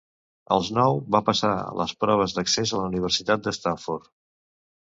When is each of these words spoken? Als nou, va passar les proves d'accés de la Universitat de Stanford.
Als 0.53 0.69
nou, 0.77 0.95
va 1.15 1.21
passar 1.27 1.51
les 1.81 1.93
proves 2.05 2.35
d'accés 2.39 2.75
de 2.75 2.81
la 2.81 2.89
Universitat 2.89 3.47
de 3.49 3.57
Stanford. 3.61 4.13